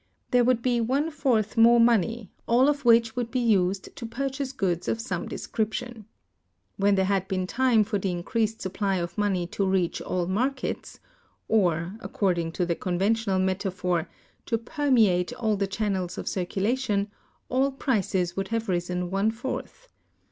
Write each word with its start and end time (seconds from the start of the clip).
There 0.31 0.43
would 0.43 0.63
be 0.63 0.81
one 0.81 1.11
fourth 1.11 1.55
more 1.57 1.79
money, 1.79 2.31
all 2.47 2.67
of 2.67 2.83
which 2.85 3.15
would 3.15 3.29
be 3.29 3.37
used 3.39 3.95
to 3.95 4.05
purchase 4.07 4.51
goods 4.51 4.87
of 4.87 4.99
some 4.99 5.27
description. 5.27 6.07
When 6.75 6.95
there 6.95 7.05
had 7.05 7.27
been 7.27 7.45
time 7.45 7.83
for 7.83 7.99
the 7.99 8.09
increased 8.09 8.63
supply 8.63 8.95
of 8.95 9.15
money 9.15 9.45
to 9.45 9.63
reach 9.63 10.01
all 10.01 10.25
markets, 10.25 10.99
or 11.47 11.93
(according 11.99 12.53
to 12.53 12.65
the 12.65 12.73
conventional 12.73 13.37
metaphor) 13.37 14.09
to 14.47 14.57
permeate 14.57 15.33
all 15.33 15.55
the 15.55 15.67
channels 15.67 16.17
of 16.17 16.27
circulation, 16.27 17.11
all 17.47 17.71
prices 17.71 18.35
would 18.35 18.47
have 18.47 18.69
risen 18.69 19.11
one 19.11 19.29
fourth. 19.29 19.87